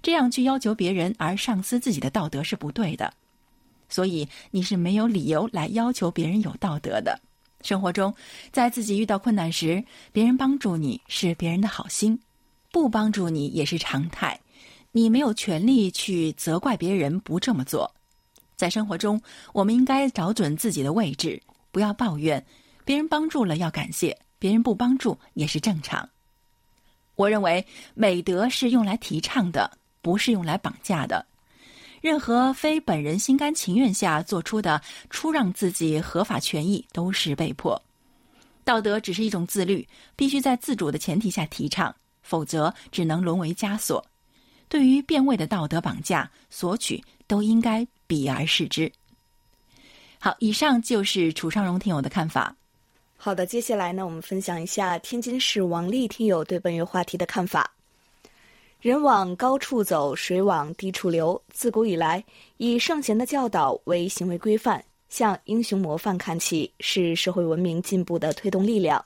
[0.00, 3.12] 这样去要求别人而丧失自己的道德是不对的。
[3.88, 7.20] 所以你是没有理由来要求别人有道德的。
[7.62, 8.14] 生活中，
[8.50, 12.18] 在自己遇到困难时，别人帮助你是别人的好心，
[12.70, 14.38] 不帮助你也是常态。
[14.90, 17.92] 你没有权利去责怪别人不这么做。
[18.56, 19.20] 在生活中，
[19.52, 22.44] 我们应该找准自己的位置，不要抱怨。
[22.84, 26.08] 别人帮助了要感谢，别人不帮助也是正常。
[27.14, 31.24] 我认为美德是用来提倡的，不是用来绑架的。
[32.02, 37.80] 任何非本人心甘情愿下做出的出让自己合法权益都是被迫。
[38.64, 39.86] 道德只是一种自律，
[40.16, 44.04] 必须在自主的前提下提倡，否则只能沦为枷锁。
[44.68, 48.90] 对于变味的道德绑架、索取，都应该避而视之。
[50.18, 52.56] 好，以上就是楚尚荣听友的看法。
[53.16, 57.70] 好的，接下来呢，我们分享一下天津市王丽听友对本月话题的看法。
[58.82, 61.40] 人往高处走，水往低处流。
[61.52, 62.24] 自古以来，
[62.56, 69.04] 以圣贤的教导为行为规范，向英雄模范看齐，是社会文明进步的推动力量。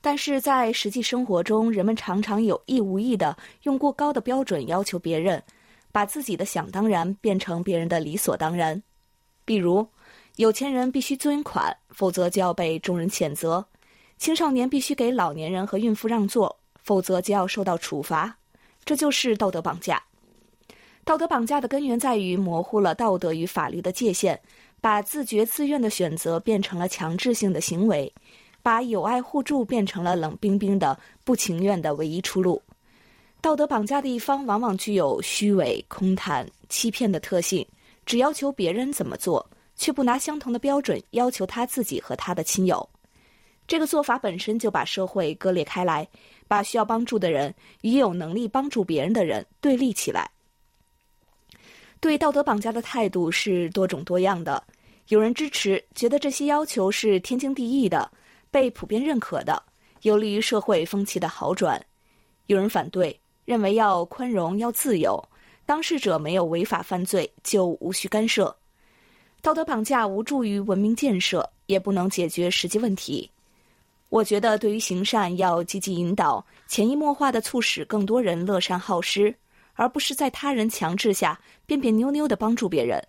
[0.00, 5.42] 但是在实际生活中，人们常常有意无意的用过高的标准要求别人，
[5.92, 8.82] 把自己的想当然变成别人的理所当然。
[9.44, 9.86] 比如，
[10.36, 13.62] 有钱人必须捐款，否则就要被众人谴责；
[14.16, 18.34] 青少年必须给老年人和孕妇让座，否则就要受到处罚。
[18.84, 20.02] 这就是道德绑架。
[21.04, 24.40] 道德绑架的根源在于模糊了道德与法律的界限，
[24.80, 28.10] 把自觉自愿的选择变成了强制性的行为，
[28.62, 32.62] 把友爱互助变成了冷冰冰的不情愿的唯一出路。
[33.42, 37.66] 道德绑架的一方往往具有虚伪、空谈、欺骗的特性，
[38.06, 42.88] 只要求别人怎么做，却不拿相同的标准要求他自己和他的亲友。
[43.66, 46.08] 这个做法本身就把社会割裂开来。
[46.46, 50.30] 把需要帮助的人与有能力帮助别人的人对立起来。
[52.00, 54.62] 对道德绑架的态度是多种多样的，
[55.08, 58.10] 有人支持，觉得这些要求是天经地义的，
[58.50, 59.62] 被普遍认可的，
[60.02, 61.80] 有利于社会风气的好转；
[62.46, 65.22] 有人反对，认为要宽容、要自由，
[65.64, 68.54] 当事者没有违法犯罪就无需干涉。
[69.40, 73.30] 道德绑架无助于文明建设，也不能解决实际问题。
[74.14, 79.34] 我觉得，对于行善要积极引导，潜移默化的促使更多人乐善好施，
[79.72, 81.36] 而不是在他人强制下
[81.66, 83.04] 别别扭扭的帮助别人。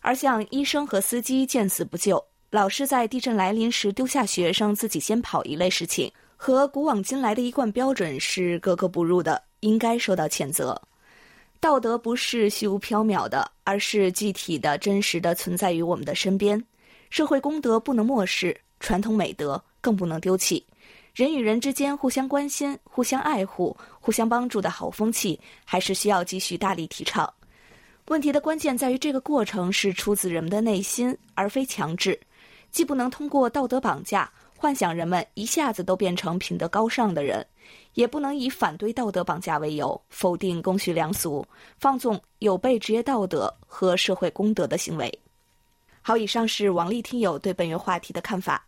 [0.00, 2.20] 而像医生和司机见死不救，
[2.50, 10.76] 老师在地震来临时丢下学生自己先跑一类事情，和古往今来的一贯标准是格格不入的，应该受到谴责。
[11.60, 16.60] 道德不是虚无缥缈的，而是具体的真实的存在于我们的身边。
[17.08, 20.64] 社会公德不能漠视，传统美德更不能丢弃。
[21.12, 27.30] 人与人之间互相关心、互相爱护、互相帮助的好风气，还是需要继续大力提倡。
[28.06, 32.18] 问题的关键在于，这个过程是出自人们的内心，而非强制。
[32.70, 37.46] 既不能通过道德绑架，幻想人们一下子都变成品德高尚的人，
[37.92, 41.46] 也不能以反对道德绑架为由，否定公序良俗，
[41.78, 45.12] 放纵有悖职业道德和社会公德的行为。
[46.02, 48.66] 好，以上是王丽听友对本月话题的看法。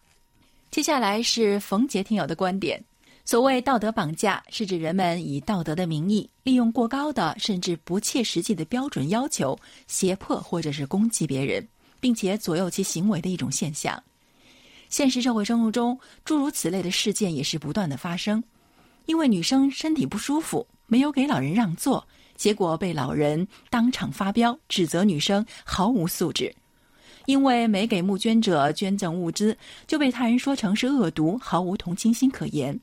[0.77, 2.85] 接下来是冯杰听友的观点。
[3.25, 11.67] 所谓道德绑架，是指人们以道德的名义，利用过高的甚至不切实际的标准要求，胁迫或者是攻击别人，
[11.99, 14.05] 并且左右其行为的一种现象。
[14.91, 18.45] 现实社会生活中，诸如此类的事件也是不断的发生。
[19.07, 22.07] 因为女生身体不舒服，没有给老人让座，
[22.37, 26.53] 结果被老人当场发飙，指责女生毫无素质；
[27.27, 29.57] 因为没给募捐者捐赠物资，
[29.87, 32.81] 就被他人说成是恶毒，毫无同情心可言。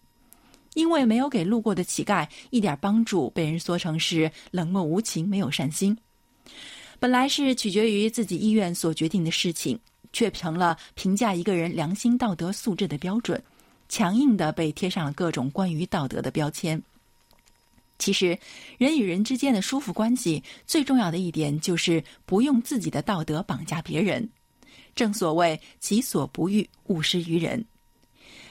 [0.75, 5.97] 因为没有给路过的乞丐一点帮助，被人说成是冷漠无情、没有善心。
[6.99, 9.79] 本来是取决于自己意愿所决定的事情，
[10.11, 13.41] 却成了评价一个人良心道德素质的标准，
[13.87, 16.81] 强硬的被贴上了各种关于道德的标签。
[17.99, 18.37] 其实，
[18.77, 24.29] 人与人之间的舒服关系，最重要的一点就是不用自己的道德绑架别人。
[24.95, 27.65] 正所谓“己所不欲，勿施于人”。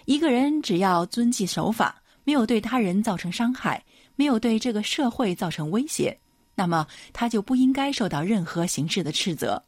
[0.07, 1.99] 一个人只要遵纪守法。
[2.24, 3.84] 没有对他人造成伤害，
[4.14, 6.16] 没有对这个社会造成威胁，
[6.55, 9.61] 那么他就不应该受到任何形式的斥责。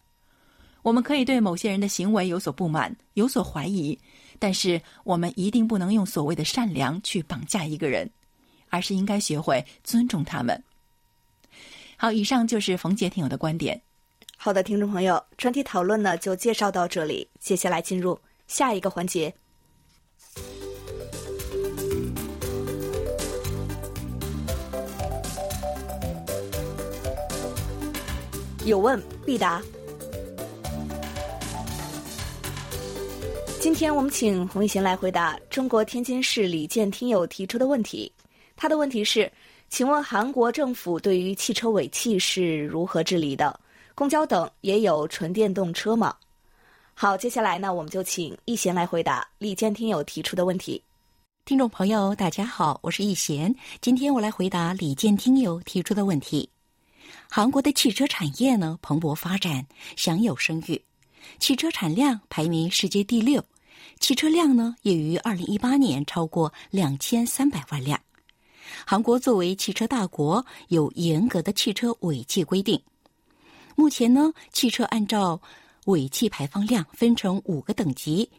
[0.83, 3.99] 我们可以对某些人的行为有所不满、有所怀疑，
[4.39, 8.09] 但是我们一定不能用所谓的善良去绑架一个人，
[8.75, 10.61] 而是应该学会尊重他们。
[11.97, 13.81] 好，以上就是冯杰听友的观点。
[14.37, 18.19] 好的，听众朋友，专题讨论呢就介绍到这里，接下来进入
[18.49, 19.33] 下一个环节。
[28.65, 29.63] 有问必答。
[33.61, 38.13] 今天我们请洪一贤来回答中国天津市李健听友提出的问题。
[38.65, 39.31] 他的问题是：
[39.69, 43.61] 请问韩国政府对于汽车尾气是如何治理的？
[43.95, 46.17] 公交等也有纯电动车吗？
[46.95, 50.83] 好，接下来呢，我们就请易贤来回答李健听友提出的问题。
[51.45, 56.49] 听众朋友，大家好，我是易贤，今天我来回答李健听友提出的问题。
[57.29, 60.83] 韩国的汽车产业呢蓬勃发展，享有声誉，
[61.39, 63.45] 汽车产量排名世界第六，
[64.01, 68.01] 汽车量呢也于二零一八年超过两千三百万辆。
[68.87, 72.81] 韩国作为汽车大国，有严格的汽车尾气规定。
[73.75, 75.41] 目前呢，汽车按照
[75.87, 78.31] 尾气排放量分成五个等级，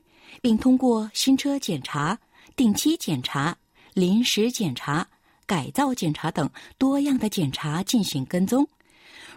[0.41, 2.19] 并通过新车检查、
[2.55, 3.57] 定期检查、
[3.93, 5.07] 临时检查。
[5.47, 6.49] 改造检查等
[6.80, 8.67] 多样的检查进行跟踪，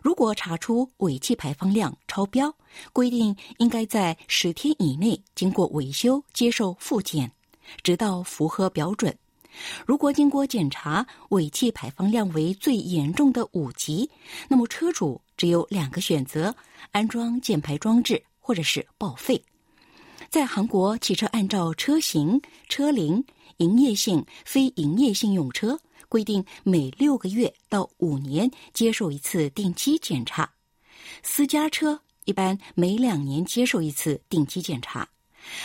[0.01, 2.51] 如果查出尾气排放量超标，
[2.95, 7.31] 规定应该在十天以内经过维修接受复检，
[7.83, 9.15] 直到符合标准。
[9.87, 14.11] 如果经过检查尾气排放量为最严重的五级，
[14.49, 16.55] 那么车主只有两个选择：
[16.93, 19.43] 安装减排装置，或者是报废。
[20.31, 23.25] 在韩国，汽车按照车型、车龄、
[23.59, 25.79] 营业性、非营业性用车。
[26.11, 30.51] 规定每六个月到五年接受一次定期检查，
[31.23, 35.07] 私家车一般每两年接受一次定期检查，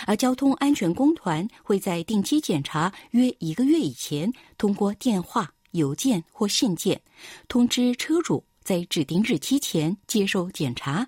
[0.05, 7.01] 而交通安全工团会在定期检查约一个月以前，通过电话、邮件或信件
[7.47, 11.07] 通知车主在指定日期前接受检查，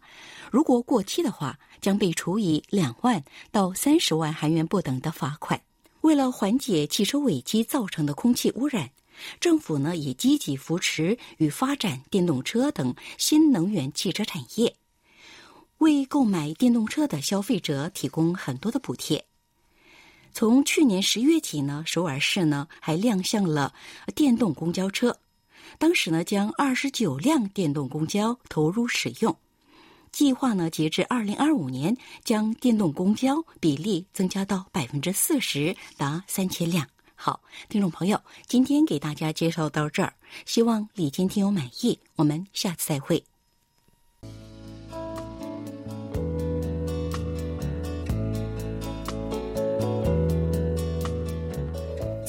[0.51, 5.61] 如果过期的话，将被处以两万到三十万韩元不等的罚款。
[6.01, 8.91] 为了缓解汽车尾气造成的空气污染。
[9.39, 14.75] 政府呢也积极扶持与发展电动车等新能源汽车产业，
[15.79, 19.25] 为购买电动车的消费者提供很多的补贴。
[20.31, 23.73] 从去年十月起呢，首尔市呢还亮相了
[24.13, 25.17] 电动公交车，
[25.77, 29.35] 当时呢将二十九辆电动公交投入使用。
[30.11, 36.87] 计划呢，截至二零二五年将电动公交比例增加到百分之四十，达三千辆。
[37.15, 40.13] 好，听众朋友，今天给大家介绍到这儿，
[40.45, 41.97] 希望李坚听友满意。
[42.15, 43.21] 我们下次再会。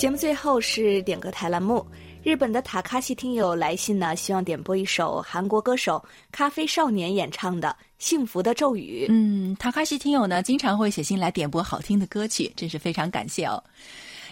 [0.06, 1.84] 节目最后是点歌台栏目。
[2.22, 6.00] 日本的塔卡西听友来信呢，希望点播一首韩国歌手
[6.30, 9.04] 咖啡少年演唱的《幸福的咒语》。
[9.08, 13.60] 嗯，塔卡西听友呢，经常会写信来点播好听的歌曲，真是非常感谢哦。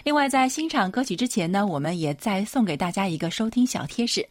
[0.05, 4.25] 另外，在欣赏歌曲之前呢，我们也再送给大家一个收听小贴士。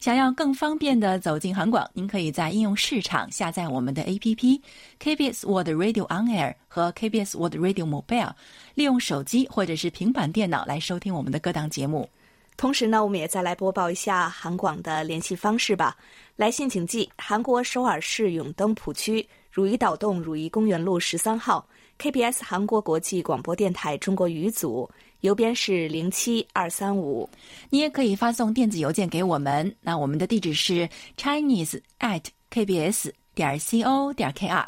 [0.00, 4.60] 想要更方便的走进韩广，您可以在应用市场下载我们的 APP
[5.00, 8.32] KBS World Radio On Air 和 KBS World Radio Mobile，
[8.74, 12.08] 利用手机或者是平板电脑来收听我们的各档节目。
[12.56, 15.96] 同时呢，我们也再来播报一下韩广的联系方式吧。
[16.36, 21.66] 来信请寄韩国首尔市永登浦区汝矣岛洞汝矣公园路十三号
[21.98, 24.88] KBS 韩国国际广播电台中国语组。
[25.20, 27.28] 邮编是零七二三五，
[27.70, 29.74] 你也可以发送电子邮件给我们。
[29.80, 34.66] 那我们的地址是 chinese at kbs 点 co 点 kr。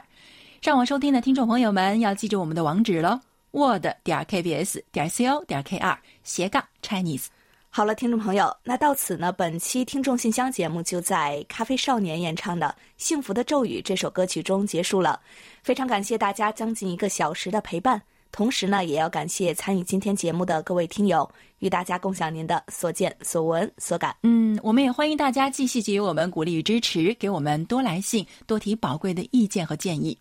[0.60, 3.20] 上网收听的听众朋友们要记住我们的网址喽
[3.52, 7.26] ：word 点 kbs 点 co 点 kr 斜杠 chinese。
[7.70, 15.20] 好了，听众朋友，那到此呢，本期听众信箱节目就在咖啡少年演唱的《幸福的咒语》这首歌曲中结束了。
[15.62, 18.02] 非常感谢大家将近一个小时的陪伴。
[18.30, 24.14] 同时呢，也要感谢参与今天节目的各位听友，与大家共享您的所见所闻所感。
[24.22, 30.16] 嗯，我们也欢迎大家继续给予我们鼓励与支持，给我们多来信，多提宝贵的意见和建议。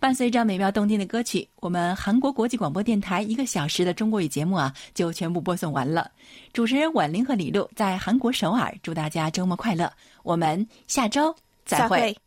[0.00, 6.10] 伴随着美妙动听的歌曲，我们韩国国际广播电台一个小时的中国语节目啊，就全部播送完了。
[6.52, 9.90] 主持人婉玲和李璐在韩国首尔，祝大家周末快乐。
[10.22, 11.34] 我们下周
[11.64, 12.23] 再会。